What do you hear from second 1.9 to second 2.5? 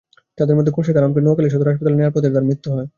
নেওয়ার পথে তাঁর